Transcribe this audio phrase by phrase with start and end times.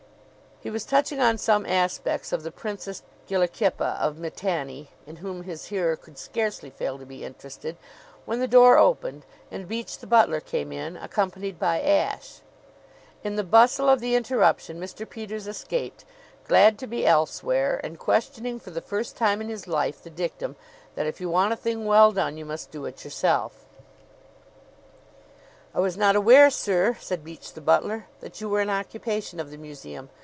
[0.63, 5.65] He was touching on some aspects of the Princess Gilukhipa of Mitanni, in whom his
[5.65, 7.77] hearer could scarcely fail to be interested,
[8.25, 12.41] when the door opened and Beach, the butler, came in, accompanied by Ashe.
[13.23, 15.09] In the bustle of the interruption Mr.
[15.09, 16.05] Peters escaped,
[16.47, 20.55] glad to be elsewhere, and questioning for the first time in his life the dictum
[20.93, 23.65] that if you want a thing well done you must do it yourself.
[25.73, 29.49] "I was not aware, sir," said Beach, the butler, "that you were in occupation of
[29.49, 30.11] the museum.